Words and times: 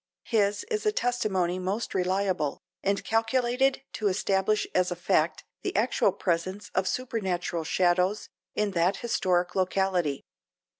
His 0.23 0.63
is 0.71 0.83
a 0.87 0.91
testimony 0.91 1.59
most 1.59 1.93
reliable, 1.93 2.59
and 2.81 3.03
calculated 3.05 3.83
to 3.93 4.07
establish 4.07 4.65
as 4.73 4.89
a 4.89 4.95
fact 4.95 5.43
the 5.61 5.75
actual 5.75 6.11
presence 6.11 6.71
of 6.73 6.87
supernatural 6.87 7.63
shadows 7.63 8.27
in 8.55 8.71
that 8.71 8.97
historic 9.05 9.53
locality. 9.55 10.25